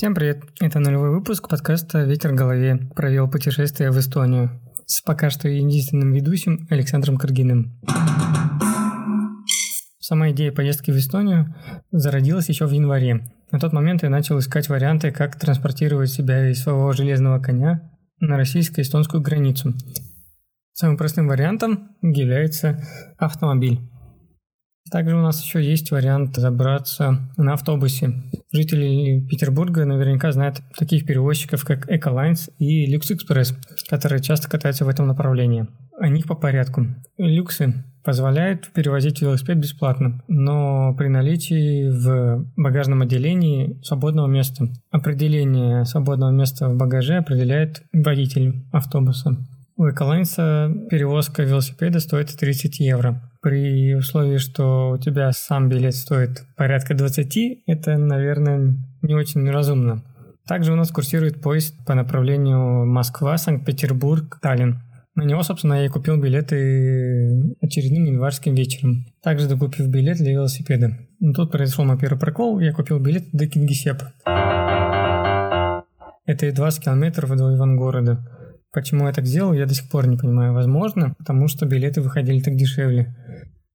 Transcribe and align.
Всем 0.00 0.14
привет! 0.14 0.44
Это 0.62 0.80
нулевой 0.80 1.10
выпуск 1.10 1.46
подкаста 1.46 2.04
«Ветер 2.04 2.32
в 2.32 2.34
голове». 2.34 2.88
Провел 2.96 3.28
путешествие 3.28 3.90
в 3.90 3.98
Эстонию 3.98 4.58
с 4.86 5.02
пока 5.02 5.28
что 5.28 5.46
единственным 5.46 6.14
ведущим 6.14 6.66
Александром 6.70 7.18
Каргиным. 7.18 7.78
Сама 9.98 10.30
идея 10.30 10.52
поездки 10.52 10.90
в 10.90 10.96
Эстонию 10.96 11.54
зародилась 11.90 12.48
еще 12.48 12.64
в 12.64 12.70
январе. 12.70 13.30
На 13.52 13.58
тот 13.58 13.74
момент 13.74 14.02
я 14.02 14.08
начал 14.08 14.38
искать 14.38 14.70
варианты, 14.70 15.10
как 15.10 15.38
транспортировать 15.38 16.08
себя 16.08 16.48
из 16.48 16.62
своего 16.62 16.90
железного 16.92 17.38
коня 17.38 17.92
на 18.20 18.38
российско-эстонскую 18.38 19.20
границу. 19.20 19.74
Самым 20.72 20.96
простым 20.96 21.28
вариантом 21.28 21.90
является 22.00 22.82
автомобиль. 23.18 23.89
Также 24.90 25.16
у 25.16 25.20
нас 25.20 25.42
еще 25.42 25.62
есть 25.62 25.90
вариант 25.90 26.36
забраться 26.36 27.30
на 27.36 27.52
автобусе. 27.52 28.22
Жители 28.52 29.20
Петербурга 29.28 29.84
наверняка 29.84 30.32
знают 30.32 30.60
таких 30.76 31.06
перевозчиков, 31.06 31.64
как 31.64 31.90
Эколайнс 31.90 32.50
и 32.58 32.86
Люкс 32.86 33.10
Экспресс, 33.10 33.54
которые 33.88 34.22
часто 34.22 34.48
катаются 34.48 34.84
в 34.84 34.88
этом 34.88 35.06
направлении. 35.06 35.68
О 35.98 36.08
них 36.08 36.26
по 36.26 36.34
порядку. 36.34 36.86
Люксы 37.18 37.84
позволяют 38.02 38.70
перевозить 38.72 39.20
велосипед 39.20 39.58
бесплатно, 39.58 40.22
но 40.26 40.94
при 40.96 41.08
наличии 41.08 41.88
в 41.88 42.46
багажном 42.56 43.02
отделении 43.02 43.78
свободного 43.82 44.26
места. 44.26 44.68
Определение 44.90 45.84
свободного 45.84 46.30
места 46.30 46.68
в 46.68 46.76
багаже 46.76 47.18
определяет 47.18 47.82
водитель 47.92 48.64
автобуса. 48.72 49.36
У 49.76 49.88
Эколайнса 49.88 50.72
перевозка 50.90 51.42
велосипеда 51.42 52.00
стоит 52.00 52.34
30 52.34 52.80
евро 52.80 53.29
при 53.40 53.94
условии, 53.94 54.38
что 54.38 54.90
у 54.90 54.98
тебя 54.98 55.32
сам 55.32 55.68
билет 55.68 55.94
стоит 55.94 56.44
порядка 56.56 56.94
20, 56.94 57.62
это, 57.66 57.96
наверное, 57.96 58.76
не 59.02 59.14
очень 59.14 59.48
разумно. 59.50 60.02
Также 60.46 60.72
у 60.72 60.76
нас 60.76 60.90
курсирует 60.90 61.40
поезд 61.40 61.74
по 61.86 61.94
направлению 61.94 62.84
Москва, 62.86 63.38
Санкт-Петербург, 63.38 64.38
Таллин. 64.42 64.80
На 65.14 65.22
него, 65.24 65.42
собственно, 65.42 65.74
я 65.74 65.86
и 65.86 65.88
купил 65.88 66.20
билеты 66.20 67.54
очередным 67.60 68.04
январским 68.04 68.54
вечером. 68.54 69.06
Также 69.22 69.48
докупив 69.48 69.88
билет 69.88 70.18
для 70.18 70.32
велосипеда. 70.32 70.98
Но 71.18 71.32
тут 71.32 71.52
произошел 71.52 71.84
мой 71.84 71.98
первый 71.98 72.18
прокол, 72.18 72.60
я 72.60 72.72
купил 72.72 72.98
билет 72.98 73.24
до 73.32 73.46
Кингисеппа. 73.46 74.12
Это 76.26 76.52
20 76.52 76.84
километров 76.84 77.36
до 77.36 77.54
Ивангорода. 77.54 78.18
Почему 78.72 79.06
я 79.06 79.12
так 79.12 79.26
сделал, 79.26 79.52
я 79.52 79.66
до 79.66 79.74
сих 79.74 79.90
пор 79.90 80.06
не 80.06 80.16
понимаю. 80.16 80.52
Возможно, 80.52 81.14
потому 81.18 81.48
что 81.48 81.66
билеты 81.66 82.00
выходили 82.00 82.40
так 82.40 82.54
дешевле. 82.54 83.14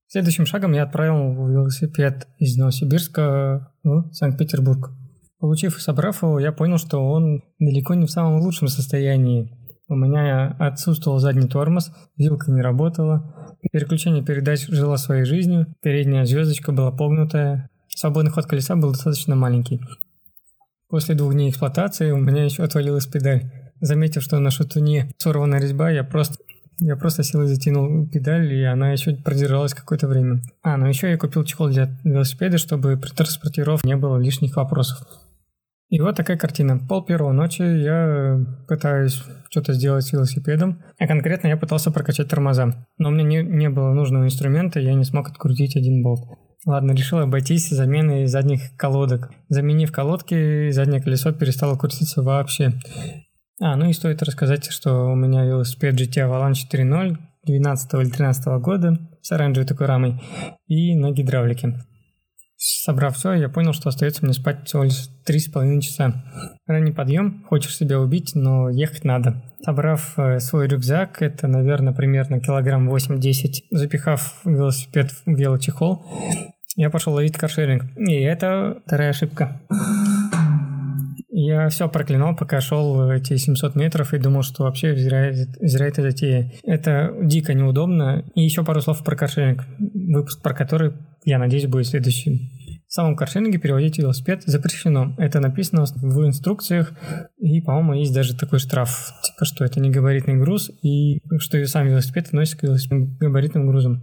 Следующим 0.08 0.46
шагом 0.46 0.72
я 0.72 0.84
отправил 0.84 1.48
велосипед 1.48 2.28
из 2.38 2.56
Новосибирска 2.56 3.72
в 3.82 4.12
Санкт-Петербург. 4.12 4.92
Получив 5.38 5.76
и 5.76 5.80
собрав 5.80 6.22
его, 6.22 6.38
я 6.38 6.52
понял, 6.52 6.78
что 6.78 6.98
он 6.98 7.42
далеко 7.58 7.94
не 7.94 8.06
в 8.06 8.10
самом 8.10 8.40
лучшем 8.40 8.68
состоянии. 8.68 9.50
У 9.88 9.94
меня 9.94 10.56
отсутствовал 10.58 11.18
задний 11.18 11.46
тормоз, 11.46 11.92
вилка 12.16 12.50
не 12.50 12.62
работала, 12.62 13.56
переключение 13.70 14.24
передач 14.24 14.66
жило 14.66 14.96
своей 14.96 15.24
жизнью, 15.24 15.66
передняя 15.82 16.24
звездочка 16.24 16.72
была 16.72 16.90
погнутая, 16.90 17.68
свободный 17.88 18.32
ход 18.32 18.46
колеса 18.46 18.74
был 18.76 18.92
достаточно 18.92 19.36
маленький. 19.36 19.80
После 20.88 21.14
двух 21.14 21.34
дней 21.34 21.50
эксплуатации 21.50 22.10
у 22.12 22.18
меня 22.18 22.44
еще 22.44 22.62
отвалилась 22.62 23.06
педаль. 23.06 23.50
Заметив, 23.80 24.22
что 24.22 24.38
на 24.38 24.50
шатуне 24.50 25.10
сорвана 25.18 25.56
резьба, 25.56 25.90
я 25.90 26.04
просто 26.04 26.36
я 26.78 26.94
просто 26.96 27.22
силой 27.22 27.46
затянул 27.46 28.06
педаль, 28.06 28.52
и 28.52 28.62
она 28.62 28.92
еще 28.92 29.14
продержалась 29.16 29.72
какое-то 29.72 30.06
время. 30.08 30.42
А, 30.62 30.76
ну 30.76 30.86
еще 30.86 31.10
я 31.10 31.16
купил 31.16 31.42
чехол 31.42 31.70
для 31.70 31.88
велосипеда, 32.04 32.58
чтобы 32.58 32.98
при 32.98 33.08
транспортировке 33.08 33.88
не 33.88 33.96
было 33.96 34.18
лишних 34.18 34.56
вопросов. 34.56 34.98
И 35.88 36.00
вот 36.00 36.16
такая 36.16 36.36
картина. 36.36 36.78
Пол 36.78 37.04
первого 37.04 37.32
ночи 37.32 37.62
я 37.62 38.44
пытаюсь 38.68 39.22
что-то 39.50 39.72
сделать 39.72 40.04
с 40.04 40.12
велосипедом, 40.12 40.82
а 40.98 41.06
конкретно 41.06 41.48
я 41.48 41.56
пытался 41.56 41.90
прокачать 41.90 42.28
тормоза. 42.28 42.86
Но 42.98 43.08
у 43.08 43.12
меня 43.12 43.24
не, 43.24 43.42
не 43.42 43.70
было 43.70 43.92
нужного 43.94 44.24
инструмента, 44.24 44.80
я 44.80 44.94
не 44.94 45.04
смог 45.04 45.28
открутить 45.28 45.76
один 45.76 46.02
болт. 46.02 46.24
Ладно, 46.66 46.92
решил 46.92 47.18
обойтись 47.18 47.70
заменой 47.70 48.26
задних 48.26 48.76
колодок. 48.76 49.30
Заменив 49.48 49.92
колодки, 49.92 50.70
заднее 50.72 51.00
колесо 51.00 51.32
перестало 51.32 51.78
крутиться 51.78 52.22
вообще. 52.22 52.72
А, 53.60 53.76
ну 53.76 53.88
и 53.88 53.92
стоит 53.92 54.22
рассказать, 54.22 54.70
что 54.70 55.06
у 55.06 55.14
меня 55.14 55.44
велосипед 55.44 55.94
GT 55.94 56.28
Avalanche 56.28 56.68
4.0 56.70 57.16
12 57.46 57.94
или 57.94 58.10
13 58.10 58.46
года 58.60 58.98
с 59.22 59.32
оранжевой 59.32 59.66
такой 59.66 59.86
рамой 59.86 60.20
и 60.66 60.94
на 60.96 61.12
гидравлике. 61.12 61.80
Собрав 62.58 63.16
все, 63.16 63.34
я 63.34 63.48
понял, 63.48 63.72
что 63.72 63.90
остается 63.90 64.24
мне 64.24 64.32
спать 64.32 64.66
всего 64.66 64.84
лишь 64.84 65.08
3,5 65.28 65.80
часа. 65.80 66.24
Ранний 66.66 66.92
подъем, 66.92 67.44
хочешь 67.48 67.76
себя 67.76 68.00
убить, 68.00 68.32
но 68.34 68.70
ехать 68.70 69.04
надо. 69.04 69.42
Собрав 69.62 70.18
э, 70.18 70.40
свой 70.40 70.66
рюкзак, 70.66 71.20
это, 71.20 71.48
наверное, 71.48 71.92
примерно 71.92 72.40
килограмм 72.40 72.90
8-10, 72.90 73.66
запихав 73.70 74.40
велосипед 74.44 75.10
в 75.26 75.30
велочехол, 75.30 76.06
я 76.76 76.90
пошел 76.90 77.12
ловить 77.12 77.36
каршеринг. 77.36 77.84
И 77.96 78.14
это 78.20 78.82
вторая 78.86 79.10
ошибка. 79.10 79.60
Я 81.46 81.68
все 81.68 81.88
проклинал, 81.88 82.34
пока 82.34 82.60
шел 82.60 83.08
эти 83.08 83.36
700 83.36 83.76
метров 83.76 84.12
и 84.12 84.18
думал, 84.18 84.42
что 84.42 84.64
вообще 84.64 84.96
зря, 84.96 85.32
зря 85.32 85.86
это 85.86 86.02
затея. 86.02 86.52
Это 86.64 87.14
дико 87.22 87.54
неудобно. 87.54 88.24
И 88.34 88.42
еще 88.42 88.64
пару 88.64 88.80
слов 88.80 89.04
про 89.04 89.14
каршеринг, 89.14 89.64
выпуск 89.78 90.42
про 90.42 90.54
который, 90.54 90.94
я 91.24 91.38
надеюсь, 91.38 91.66
будет 91.66 91.86
следующим. 91.86 92.50
В 92.88 92.92
самом 92.92 93.14
каршеринге 93.14 93.58
переводить 93.58 93.98
велосипед 93.98 94.42
запрещено. 94.44 95.14
Это 95.18 95.38
написано 95.38 95.84
в 95.84 96.26
инструкциях, 96.26 96.92
и, 97.36 97.60
по-моему, 97.60 97.94
есть 97.94 98.12
даже 98.12 98.36
такой 98.36 98.58
штраф, 98.58 99.12
типа, 99.22 99.44
что 99.44 99.64
это 99.64 99.78
не 99.78 99.90
габаритный 99.90 100.34
груз, 100.34 100.70
и 100.82 101.20
что 101.38 101.58
и 101.58 101.66
сам 101.66 101.86
велосипед 101.86 102.26
относится 102.26 102.58
к 102.58 103.18
габаритным 103.20 103.68
грузам. 103.68 104.02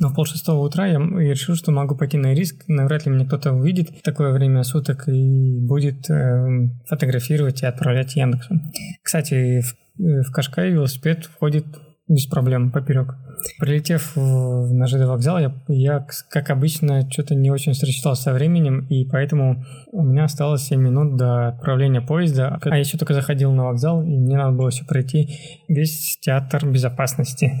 Но 0.00 0.08
в 0.08 0.14
полшестого 0.14 0.60
утра 0.60 0.86
я, 0.86 0.98
решил, 0.98 1.54
что 1.54 1.72
могу 1.72 1.94
пойти 1.94 2.16
на 2.16 2.34
риск. 2.34 2.64
Навряд 2.68 3.04
ли 3.04 3.12
меня 3.12 3.26
кто-то 3.26 3.52
увидит 3.52 3.90
в 3.90 4.02
такое 4.02 4.32
время 4.32 4.62
суток 4.62 5.08
и 5.08 5.60
будет 5.60 6.08
э, 6.10 6.70
фотографировать 6.88 7.62
и 7.62 7.66
отправлять 7.66 8.16
Яндексу. 8.16 8.54
Кстати, 9.02 9.60
в, 9.60 10.02
э, 10.02 10.22
в 10.22 10.32
Кашкай 10.32 10.70
велосипед 10.70 11.26
входит 11.26 11.66
без 12.10 12.26
проблем 12.26 12.72
поперек. 12.72 13.14
Прилетев 13.58 14.16
в, 14.16 14.72
на 14.72 14.86
ЖД 14.86 15.04
вокзал, 15.04 15.38
я, 15.38 15.54
я, 15.68 16.06
как 16.28 16.50
обычно, 16.50 17.08
что-то 17.08 17.34
не 17.34 17.50
очень 17.50 17.72
рассчитал 17.72 18.16
со 18.16 18.32
временем, 18.32 18.86
и 18.88 19.04
поэтому 19.04 19.64
у 19.92 20.02
меня 20.02 20.24
осталось 20.24 20.62
7 20.62 20.80
минут 20.80 21.16
до 21.16 21.48
отправления 21.48 22.00
поезда. 22.00 22.58
А 22.62 22.78
еще 22.78 22.98
только 22.98 23.14
заходил 23.14 23.52
на 23.52 23.66
вокзал, 23.66 24.02
и 24.02 24.18
мне 24.18 24.36
надо 24.36 24.56
было 24.56 24.70
все 24.70 24.84
пройти 24.84 25.62
весь 25.68 26.18
театр 26.20 26.66
безопасности. 26.66 27.52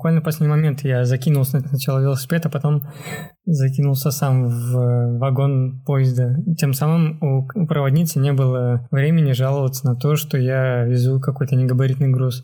Буквально 0.00 0.22
в 0.22 0.24
последний 0.24 0.48
момент 0.48 0.80
я 0.82 1.04
закинулся 1.04 1.60
сначала 1.60 2.00
велосипед, 2.00 2.46
а 2.46 2.48
потом 2.48 2.84
закинулся 3.44 4.10
сам 4.10 4.48
в 4.48 5.18
вагон 5.18 5.82
поезда. 5.84 6.36
Тем 6.56 6.72
самым 6.72 7.22
у 7.22 7.66
проводницы 7.66 8.18
не 8.18 8.32
было 8.32 8.88
времени 8.90 9.32
жаловаться 9.32 9.84
на 9.86 9.96
то, 9.96 10.16
что 10.16 10.38
я 10.38 10.86
везу 10.86 11.20
какой-то 11.20 11.54
негабаритный 11.54 12.08
груз. 12.08 12.42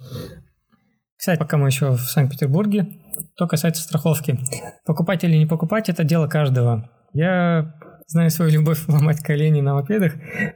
Кстати, 1.17 1.39
пока 1.39 1.57
мы 1.57 1.69
еще 1.69 1.93
в 1.93 2.01
Санкт-Петербурге, 2.01 2.89
то 3.39 3.47
касается 3.47 3.83
страховки. 3.83 4.39
Покупать 4.85 5.25
или 5.25 5.39
не 5.39 5.47
покупать– 5.47 5.89
это 5.89 6.05
дело 6.05 6.27
каждого. 6.27 6.91
Я 7.15 7.73
зная 8.07 8.29
свою 8.31 8.53
любовь 8.53 8.85
ломать 8.89 9.21
колени 9.21 9.61
на 9.61 9.75
мопедах, 9.75 10.15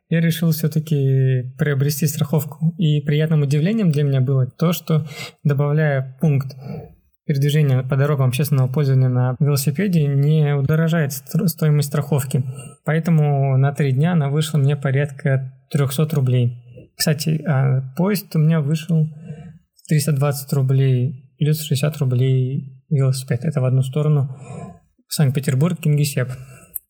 я 0.08 0.20
решил 0.20 0.50
все-таки 0.52 1.52
приобрести 1.58 2.06
страховку. 2.06 2.74
И 2.78 3.00
приятным 3.00 3.42
удивлением 3.42 3.90
для 3.90 4.02
меня 4.02 4.20
было 4.20 4.46
то, 4.46 4.72
что 4.72 5.06
добавляя 5.44 6.16
пункт 6.20 6.56
передвижения 7.26 7.82
по 7.82 7.96
дорогам 7.96 8.28
общественного 8.28 8.66
пользования 8.66 9.08
на 9.08 9.36
велосипеде 9.38 10.06
не 10.06 10.54
удорожает 10.54 11.12
стоимость 11.12 11.88
страховки. 11.88 12.42
Поэтому 12.84 13.56
на 13.56 13.72
три 13.72 13.92
дня 13.92 14.12
она 14.12 14.30
вышла 14.30 14.58
мне 14.58 14.76
порядка 14.76 15.52
300 15.70 16.16
рублей. 16.16 16.90
Кстати, 16.96 17.42
а 17.46 17.82
поезд 17.96 18.34
у 18.34 18.38
меня 18.40 18.60
вышел 18.60 19.06
320 19.88 20.52
рублей 20.54 21.32
плюс 21.38 21.62
60 21.62 21.98
рублей 21.98 22.84
велосипед. 22.90 23.44
Это 23.44 23.60
в 23.60 23.64
одну 23.64 23.82
сторону. 23.82 24.36
Санкт-Петербург, 25.08 25.80
Кингисепп. 25.80 26.30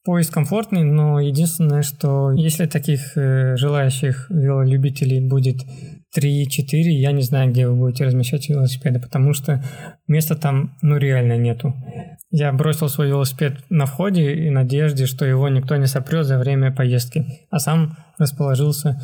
Поезд 0.03 0.33
комфортный, 0.33 0.83
но 0.83 1.21
единственное, 1.21 1.83
что 1.83 2.33
если 2.33 2.65
таких 2.65 3.19
э, 3.19 3.57
желающих 3.57 4.31
велолюбителей 4.31 5.21
будет 5.21 5.57
3-4, 6.17 6.47
я 6.73 7.13
не 7.13 7.21
знаю, 7.23 7.51
где 7.51 7.69
вы 7.69 7.77
будете 7.77 8.05
размещать 8.05 8.49
велосипеды, 8.49 8.99
потому 8.99 9.35
что 9.35 9.63
места 10.09 10.37
там, 10.37 10.79
ну, 10.81 10.97
реально 10.97 11.37
нету. 11.37 11.75
Я 12.31 12.51
бросил 12.53 12.89
свой 12.89 13.09
велосипед 13.09 13.59
на 13.69 13.85
входе 13.85 14.47
и 14.47 14.51
надежде, 14.51 15.05
что 15.05 15.27
его 15.27 15.49
никто 15.49 15.77
не 15.77 15.87
сопрет 15.87 16.25
за 16.25 16.39
время 16.39 16.73
поездки, 16.73 17.27
а 17.51 17.59
сам 17.59 17.97
расположился 18.19 18.99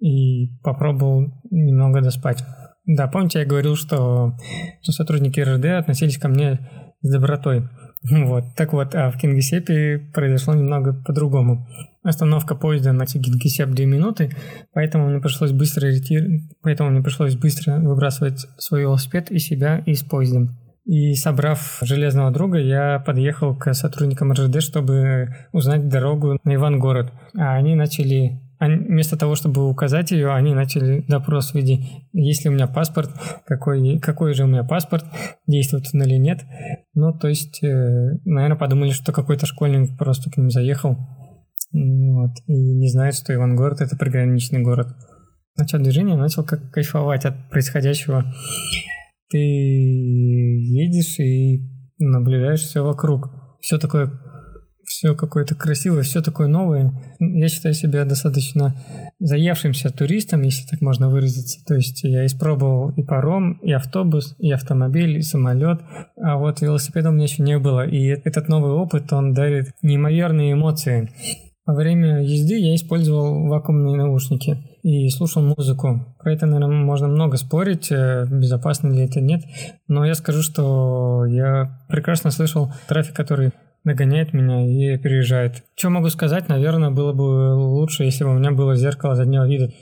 и 0.00 0.48
попробовал 0.62 1.26
немного 1.50 2.00
доспать. 2.00 2.42
Да, 2.86 3.06
помните, 3.06 3.40
я 3.40 3.44
говорил, 3.44 3.76
что, 3.76 4.32
сотрудники 4.82 5.40
РЖД 5.40 5.66
относились 5.78 6.16
ко 6.16 6.28
мне 6.28 6.58
с 7.02 7.10
добротой. 7.10 7.68
Вот, 8.10 8.44
так 8.56 8.72
вот, 8.72 8.94
а 8.94 9.10
в 9.10 9.18
Кингисеппе 9.18 9.98
произошло 10.14 10.54
немного 10.54 10.92
по-другому. 10.92 11.66
остановка 12.02 12.54
поезда 12.54 12.92
на 12.92 13.06
Тигинкисеп 13.06 13.70
2 13.70 13.84
минуты, 13.84 14.30
поэтому 14.72 15.08
мне 15.08 15.20
пришлось 15.20 15.52
быстро 15.52 15.86
ретир... 15.86 16.24
поэтому 16.62 16.90
мне 16.90 17.02
пришлось 17.02 17.34
быстро 17.36 17.78
выбрасывать 17.78 18.46
свой 18.56 18.82
велосипед 18.82 19.30
и 19.30 19.38
себя 19.38 19.78
из 19.84 20.02
поезда. 20.02 20.48
И 20.84 21.12
собрав 21.14 21.80
железного 21.82 22.30
друга, 22.30 22.58
я 22.58 22.98
подъехал 23.00 23.54
к 23.54 23.74
сотрудникам 23.74 24.32
РЖД, 24.32 24.62
чтобы 24.62 25.34
узнать 25.52 25.86
дорогу 25.88 26.38
на 26.44 26.54
Ивангород. 26.54 27.12
А 27.36 27.56
они 27.56 27.74
начали 27.74 28.40
они, 28.58 28.76
вместо 28.76 29.16
того, 29.16 29.34
чтобы 29.34 29.68
указать 29.68 30.10
ее, 30.10 30.32
они 30.32 30.54
начали 30.54 31.04
допрос 31.08 31.52
в 31.52 31.54
виде, 31.54 31.84
есть 32.12 32.44
ли 32.44 32.50
у 32.50 32.52
меня 32.52 32.66
паспорт, 32.66 33.10
какой, 33.46 33.98
какой 33.98 34.34
же 34.34 34.44
у 34.44 34.46
меня 34.46 34.64
паспорт, 34.64 35.04
действует 35.46 35.86
он 35.92 36.02
или 36.02 36.16
нет. 36.16 36.40
Ну, 36.94 37.12
то 37.16 37.28
есть, 37.28 37.62
э, 37.62 38.18
наверное, 38.24 38.56
подумали, 38.58 38.90
что 38.90 39.12
какой-то 39.12 39.46
школьник 39.46 39.96
просто 39.96 40.30
к 40.30 40.36
ним 40.36 40.50
заехал 40.50 40.96
вот, 41.72 42.32
и 42.46 42.74
не 42.74 42.88
знает, 42.88 43.14
что 43.14 43.34
Ивангород– 43.34 43.80
это 43.82 43.96
приграничный 43.96 44.62
город. 44.62 44.88
Начал 45.56 45.78
движение, 45.78 46.16
начал 46.16 46.44
как 46.44 46.70
кайфовать 46.70 47.24
от 47.24 47.50
происходящего. 47.50 48.24
Ты 49.28 49.38
едешь 49.38 51.18
и 51.18 51.68
наблюдаешь 51.98 52.60
все 52.60 52.82
вокруг. 52.82 53.30
Все 53.60 53.78
такое 53.78 54.10
все 54.88 55.14
какое-то 55.14 55.54
красивое, 55.54 56.02
все 56.02 56.22
такое 56.22 56.48
новое. 56.48 56.92
Я 57.20 57.48
считаю 57.48 57.74
себя 57.74 58.04
достаточно 58.04 58.74
заевшимся 59.20 59.90
туристом, 59.90 60.42
если 60.42 60.66
так 60.66 60.80
можно 60.80 61.08
выразиться. 61.08 61.64
То 61.64 61.74
есть 61.74 62.02
я 62.02 62.26
испробовал 62.26 62.90
и 62.90 63.02
паром, 63.02 63.54
и 63.62 63.72
автобус, 63.72 64.34
и 64.38 64.50
автомобиль, 64.50 65.18
и 65.18 65.22
самолет, 65.22 65.80
а 66.16 66.36
вот 66.36 66.60
велосипеда 66.60 67.10
у 67.10 67.12
меня 67.12 67.24
еще 67.24 67.42
не 67.42 67.58
было. 67.58 67.86
И 67.86 68.06
этот 68.06 68.48
новый 68.48 68.72
опыт, 68.72 69.12
он 69.12 69.34
дарит 69.34 69.72
неимоверные 69.82 70.54
эмоции. 70.54 71.10
Во 71.66 71.74
время 71.74 72.22
езды 72.22 72.58
я 72.58 72.74
использовал 72.74 73.46
вакуумные 73.46 73.96
наушники 73.96 74.56
и 74.82 75.10
слушал 75.10 75.42
музыку. 75.42 76.16
Про 76.18 76.32
это, 76.32 76.46
наверное, 76.46 76.82
можно 76.82 77.08
много 77.08 77.36
спорить, 77.36 77.92
э, 77.92 78.26
безопасно 78.30 78.90
ли 78.90 79.04
это 79.04 79.20
нет, 79.20 79.42
но 79.86 80.06
я 80.06 80.14
скажу, 80.14 80.42
что 80.42 81.26
я 81.26 81.78
прекрасно 81.88 82.30
слышал 82.30 82.72
трафик, 82.88 83.14
который 83.14 83.52
догоняет 83.88 84.32
меня 84.32 84.64
и 84.64 84.96
переезжает. 84.98 85.64
Что 85.74 85.90
могу 85.90 86.08
сказать? 86.08 86.48
Наверное, 86.48 86.90
было 86.90 87.12
бы 87.12 87.54
лучше, 87.54 88.04
если 88.04 88.24
бы 88.24 88.30
у 88.30 88.38
меня 88.38 88.52
было 88.52 88.76
зеркало 88.76 89.16
заднего 89.16 89.46
вида. 89.46 89.66
Э, 89.66 89.72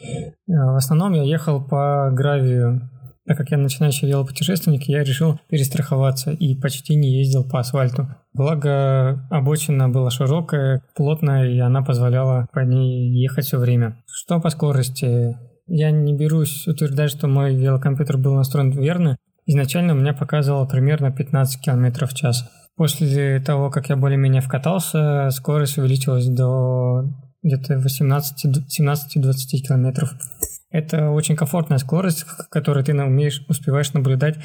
в 0.47 0.77
основном 0.77 1.13
я 1.13 1.23
ехал 1.23 1.63
по 1.63 2.11
гравию. 2.13 2.89
Так 3.27 3.37
как 3.37 3.51
я 3.51 3.59
начинающий 3.59 4.09
велопутешественник, 4.09 4.85
я 4.85 5.03
решил 5.03 5.41
перестраховаться 5.51 6.31
и 6.31 6.55
почти 6.55 6.95
не 6.95 7.19
ездил 7.19 7.43
по 7.45 7.59
асфальту. 7.59 8.09
Благо, 8.33 9.27
обочина 9.31 9.89
была 9.89 10.11
широкая, 10.11 10.83
плотная, 10.95 11.49
и 11.51 11.59
она 11.59 11.83
позволяла 11.83 12.47
по 12.53 12.61
ней 12.61 13.11
ехать 13.11 13.47
все 13.47 13.59
время. 13.59 13.97
Что 14.07 14.41
по 14.41 14.51
скорости? 14.51 15.37
Я 15.67 15.91
не 15.91 16.15
берусь 16.17 16.69
утверждать, 16.69 17.11
что 17.11 17.27
мой 17.27 17.57
велокомпьютер 17.57 18.17
был 18.17 18.35
настроен 18.35 18.71
верно. 18.71 19.17
Изначально 19.47 19.95
у 19.95 19.97
меня 19.97 20.13
показывало 20.13 20.67
примерно 20.67 21.11
15 21.11 21.61
км 21.61 22.07
в 22.07 22.15
час. 22.15 22.49
После 22.77 23.41
того, 23.41 23.71
как 23.71 23.89
я 23.89 23.97
более-менее 23.97 24.43
вкатался, 24.43 25.31
скорость 25.31 25.79
увеличилась 25.79 26.29
до 26.29 27.05
где-то 27.43 27.75
18-20 27.75 28.43
километров. 29.67 30.11
Это 30.71 31.11
очень 31.11 31.37
комфортная 31.37 31.79
скорость, 31.79 32.25
которой 32.51 32.85
ты 32.85 32.93
умеешь, 32.93 33.45
успеваешь 33.49 33.93
наблюдать 33.95 34.37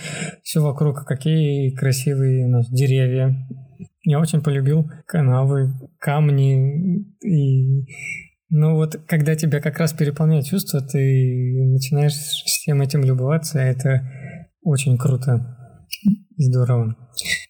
все 0.44 0.62
вокруг, 0.62 1.04
какие 1.04 1.72
красивые 1.72 2.46
у 2.46 2.50
нас 2.50 2.70
деревья. 2.70 3.36
Я 4.04 4.20
очень 4.20 4.42
полюбил 4.42 4.90
канавы, 5.08 5.74
камни 6.00 7.06
и 7.22 7.86
ну 8.54 8.76
вот, 8.76 8.98
когда 9.08 9.36
тебя 9.36 9.62
как 9.62 9.80
раз 9.80 9.94
переполняет 9.94 10.46
чувство, 10.46 10.82
ты 10.82 11.70
начинаешь 11.72 12.14
всем 12.14 12.82
этим 12.82 13.02
любоваться, 13.04 13.60
это 13.60 14.10
очень 14.62 14.98
круто 14.98 15.58
здорово. 16.38 16.96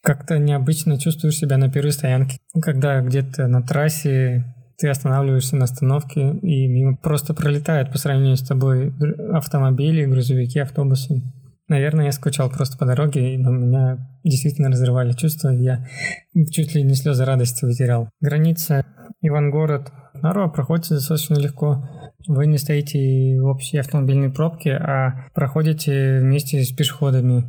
Как-то 0.01 0.37
необычно 0.39 0.99
чувствуешь 0.99 1.37
себя 1.37 1.57
на 1.57 1.71
первой 1.71 1.91
стоянке, 1.91 2.37
когда 2.61 3.01
где-то 3.01 3.47
на 3.47 3.61
трассе 3.61 4.45
ты 4.77 4.89
останавливаешься 4.89 5.55
на 5.55 5.65
остановке, 5.65 6.31
и 6.41 6.67
мимо 6.67 6.97
просто 6.97 7.35
пролетают 7.35 7.91
по 7.91 7.99
сравнению 7.99 8.35
с 8.35 8.41
тобой 8.41 8.91
автомобили, 9.31 10.05
грузовики, 10.05 10.59
автобусы. 10.59 11.21
Наверное, 11.67 12.05
я 12.05 12.11
скучал 12.11 12.49
просто 12.49 12.77
по 12.77 12.85
дороге, 12.85 13.35
и 13.35 13.37
на 13.37 13.49
меня 13.49 14.19
действительно 14.23 14.69
разрывали 14.69 15.13
чувства, 15.13 15.53
и 15.53 15.61
я 15.63 15.85
чуть 16.51 16.73
ли 16.75 16.83
не 16.83 16.95
слезы 16.95 17.23
радости 17.23 17.63
вытерял. 17.63 18.09
Граница 18.19 18.85
Ивангород 19.21 19.91
Нарва 20.15 20.49
проходит 20.49 20.89
достаточно 20.89 21.35
легко. 21.35 21.87
Вы 22.27 22.47
не 22.47 22.57
стоите 22.57 23.39
в 23.39 23.45
общей 23.45 23.77
автомобильной 23.77 24.31
пробке, 24.31 24.73
а 24.73 25.27
проходите 25.33 26.19
вместе 26.19 26.61
с 26.63 26.71
пешеходами. 26.71 27.45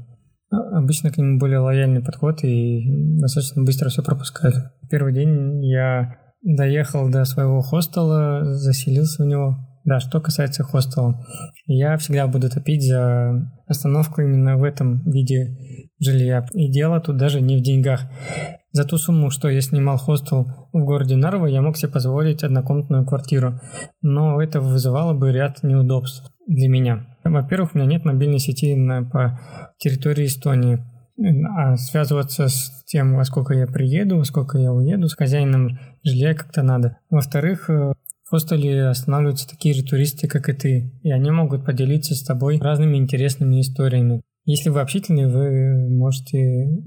Обычно 0.52 1.10
к 1.10 1.16
нему 1.16 1.38
более 1.38 1.60
лояльный 1.60 2.02
подход 2.02 2.44
и 2.44 2.84
достаточно 3.19 3.62
быстро 3.62 3.88
все 3.88 4.02
пропускают. 4.02 4.54
Первый 4.90 5.14
день 5.14 5.64
я 5.64 6.16
доехал 6.43 7.10
до 7.10 7.25
своего 7.25 7.62
хостела, 7.62 8.54
заселился 8.54 9.22
в 9.22 9.26
него. 9.26 9.56
Да, 9.84 9.99
что 9.99 10.20
касается 10.20 10.62
хостела, 10.62 11.25
я 11.66 11.96
всегда 11.96 12.26
буду 12.28 12.49
топить 12.50 12.87
за 12.87 13.50
остановку 13.66 14.20
именно 14.20 14.56
в 14.56 14.62
этом 14.62 15.02
виде 15.10 15.56
жилья. 15.99 16.46
И 16.52 16.70
дело 16.70 17.00
тут 17.00 17.16
даже 17.16 17.40
не 17.40 17.56
в 17.56 17.62
деньгах. 17.62 18.02
За 18.72 18.84
ту 18.84 18.96
сумму, 18.96 19.31
что 19.31 19.48
я 19.48 19.60
снимал 19.60 19.96
хостел 19.96 20.69
в 20.72 20.84
городе 20.84 21.16
Нарва, 21.16 21.46
я 21.46 21.62
мог 21.62 21.76
себе 21.76 21.90
позволить 21.90 22.44
однокомнатную 22.44 23.05
квартиру. 23.05 23.58
Но 24.02 24.40
это 24.40 24.60
вызывало 24.60 25.14
бы 25.14 25.32
ряд 25.32 25.62
неудобств 25.62 26.31
для 26.46 26.69
меня. 26.69 27.12
Во-первых, 27.24 27.74
у 27.74 27.78
меня 27.78 27.86
нет 27.86 28.04
мобильной 28.04 28.38
сети 28.38 28.74
на, 28.74 29.02
по 29.02 29.40
территории 29.78 30.26
Эстонии. 30.26 30.84
А 31.56 31.76
связываться 31.76 32.48
с 32.48 32.84
тем, 32.86 33.14
во 33.16 33.24
сколько 33.24 33.54
я 33.54 33.66
приеду, 33.66 34.16
во 34.16 34.24
сколько 34.24 34.58
я 34.58 34.72
уеду, 34.72 35.08
с 35.08 35.14
хозяином 35.14 35.78
жилья 36.02 36.34
как-то 36.34 36.62
надо. 36.62 36.98
Во-вторых, 37.10 37.69
э, 37.70 37.92
в 38.24 38.30
хостеле 38.30 38.86
останавливаются 38.86 39.48
такие 39.48 39.74
же 39.74 39.84
туристы, 39.84 40.26
как 40.26 40.48
и 40.48 40.52
ты, 40.52 40.92
и 41.02 41.12
они 41.12 41.30
могут 41.30 41.64
поделиться 41.64 42.14
с 42.14 42.22
тобой 42.22 42.58
разными 42.58 42.96
интересными 42.96 43.60
историями. 43.60 44.22
Если 44.46 44.70
вы 44.70 44.81
общительны, 44.81 45.29
вы 45.29 45.88
можете 45.91 46.38
э, 46.38 46.81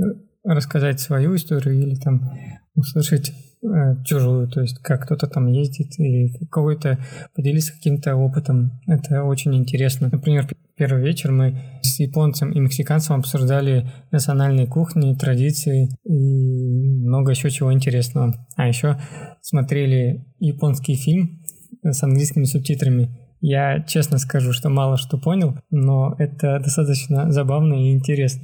рассказать 0.44 1.00
свою 1.00 1.36
историю 1.36 1.80
или 1.80 1.96
там 1.96 2.32
услышать 2.74 3.32
Э, 3.66 3.96
чужую, 4.04 4.48
то 4.48 4.62
есть 4.62 4.78
как 4.80 5.06
кто-то 5.06 5.28
там 5.28 5.48
ездит 5.48 6.00
и 6.00 6.30
какой-то 6.52 7.00
поделиться 7.34 7.74
каким-то 7.74 8.16
опытом. 8.16 8.80
Это 8.86 9.24
очень 9.24 9.56
интересно. 9.56 10.10
Например, 10.12 10.48
первый 10.76 11.02
вечер 11.02 11.32
мы 11.32 11.58
с 11.82 12.00
японцем 12.00 12.52
и 12.52 12.60
мексиканцем 12.60 13.16
обсуждали 13.16 13.90
национальные 14.12 14.68
кухни, 14.68 15.16
традиции 15.16 15.90
и 16.04 17.06
много 17.06 17.32
еще 17.32 17.50
чего 17.50 17.74
интересного. 17.74 18.36
А 18.56 18.68
еще 18.68 19.00
смотрели 19.42 20.26
японский 20.40 20.96
фильм 20.96 21.42
с 21.82 22.04
английскими 22.04 22.44
субтитрами. 22.44 23.18
Я 23.42 23.84
честно 23.84 24.20
скажу, 24.20 24.54
что 24.54 24.70
мало 24.70 24.98
что 24.98 25.18
понял, 25.18 25.58
но 25.72 26.16
это 26.20 26.60
достаточно 26.60 27.32
забавно 27.32 27.74
и 27.74 27.94
интересно. 27.94 28.44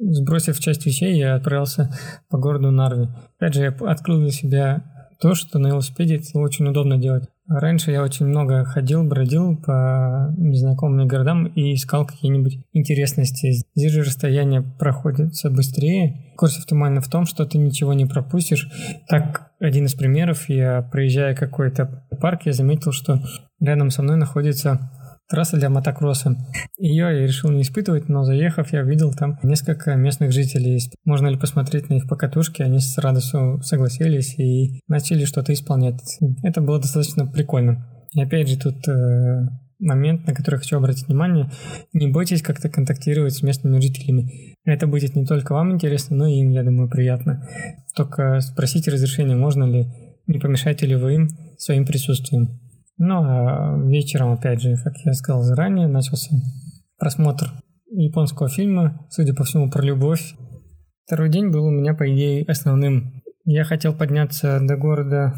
Сбросив 0.00 0.60
часть 0.60 0.86
вещей, 0.86 1.16
я 1.16 1.34
отправился 1.34 1.90
по 2.30 2.38
городу 2.38 2.70
Нарви. 2.70 3.08
Опять 3.38 3.54
же, 3.54 3.62
я 3.62 3.68
открыл 3.68 4.20
для 4.20 4.30
себя 4.30 4.84
то, 5.20 5.34
что 5.34 5.58
на 5.58 5.68
велосипеде 5.68 6.16
это 6.16 6.38
очень 6.38 6.66
удобно 6.68 6.96
делать. 6.96 7.24
Раньше 7.48 7.90
я 7.90 8.02
очень 8.02 8.26
много 8.26 8.64
ходил, 8.64 9.04
бродил 9.04 9.56
по 9.56 10.34
незнакомым 10.36 11.08
городам 11.08 11.46
и 11.46 11.74
искал 11.74 12.06
какие-нибудь 12.06 12.58
интересности. 12.74 13.64
Здесь 13.74 13.92
же 13.92 14.02
расстояние 14.02 14.62
проходится 14.78 15.50
быстрее. 15.50 16.34
Курс 16.36 16.58
оптимально 16.58 17.00
в 17.00 17.08
том, 17.08 17.24
что 17.24 17.46
ты 17.46 17.56
ничего 17.56 17.94
не 17.94 18.04
пропустишь. 18.04 18.68
Так, 19.08 19.50
один 19.60 19.86
из 19.86 19.94
примеров, 19.94 20.48
я 20.50 20.82
проезжая 20.82 21.34
какой-то 21.34 22.04
парк, 22.20 22.42
я 22.44 22.52
заметил, 22.52 22.92
что 22.92 23.22
рядом 23.60 23.90
со 23.90 24.02
мной 24.02 24.16
находится 24.16 24.92
Трасса 25.28 25.58
для 25.58 25.68
мотокросса. 25.68 26.36
Ее 26.78 27.04
я 27.04 27.26
решил 27.26 27.50
не 27.50 27.62
испытывать, 27.62 28.08
но 28.08 28.24
заехав, 28.24 28.72
я 28.72 28.82
увидел 28.82 29.12
там 29.12 29.38
несколько 29.42 29.94
местных 29.94 30.32
жителей. 30.32 30.80
Можно 31.04 31.28
ли 31.28 31.36
посмотреть 31.36 31.90
на 31.90 31.94
их 31.94 32.08
покатушки? 32.08 32.62
Они 32.62 32.78
с 32.78 32.96
радостью 32.96 33.60
согласились 33.62 34.38
и 34.38 34.80
начали 34.88 35.24
что-то 35.24 35.52
исполнять. 35.52 36.18
Это 36.42 36.60
было 36.62 36.80
достаточно 36.80 37.26
прикольно. 37.26 37.86
И 38.14 38.22
опять 38.22 38.48
же 38.48 38.58
тут 38.58 38.88
э, 38.88 39.48
момент, 39.78 40.26
на 40.26 40.34
который 40.34 40.56
хочу 40.56 40.76
обратить 40.76 41.06
внимание. 41.06 41.50
Не 41.92 42.08
бойтесь 42.08 42.42
как-то 42.42 42.68
контактировать 42.68 43.34
с 43.34 43.42
местными 43.42 43.80
жителями. 43.80 44.54
Это 44.64 44.86
будет 44.86 45.14
не 45.14 45.24
только 45.24 45.52
вам 45.52 45.72
интересно, 45.72 46.16
но 46.16 46.26
и 46.26 46.40
им, 46.40 46.50
я 46.50 46.62
думаю, 46.62 46.88
приятно. 46.88 47.46
Только 47.94 48.40
спросите 48.40 48.90
разрешение, 48.90 49.36
можно 49.36 49.64
ли, 49.64 49.86
не 50.26 50.38
помешаете 50.38 50.86
ли 50.86 50.94
вы 50.94 51.14
им 51.14 51.28
своим 51.58 51.84
присутствием. 51.84 52.60
Ну, 52.98 53.22
а 53.22 53.78
вечером, 53.86 54.32
опять 54.32 54.60
же, 54.60 54.76
как 54.82 54.94
я 55.04 55.12
сказал 55.12 55.42
заранее, 55.42 55.86
начался 55.86 56.34
просмотр 56.98 57.52
японского 57.90 58.48
фильма, 58.48 59.06
судя 59.10 59.34
по 59.34 59.44
всему, 59.44 59.70
про 59.70 59.82
любовь. 59.82 60.34
Второй 61.06 61.30
день 61.30 61.50
был 61.50 61.64
у 61.64 61.70
меня, 61.70 61.94
по 61.94 62.12
идее, 62.12 62.44
основным. 62.44 63.22
Я 63.44 63.64
хотел 63.64 63.94
подняться 63.94 64.60
до 64.60 64.76
города 64.76 65.32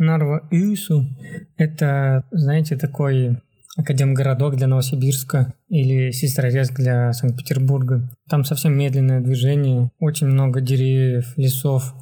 Нарва-Ису– 0.00 1.04
это, 1.56 2.24
знаете, 2.30 2.76
такой 2.76 3.38
Академгородок 3.76 4.56
для 4.56 4.66
Новосибирска 4.66 5.52
или 5.68 6.10
Сестрорецк 6.10 6.74
для 6.74 7.12
Санкт-Петербурга. 7.12 8.08
Там 8.28 8.44
совсем 8.44 8.76
медленное 8.76 9.20
движение, 9.20 9.90
очень 9.98 10.26
много 10.26 10.62
деревьев, 10.62 11.36
лесов, 11.36 11.94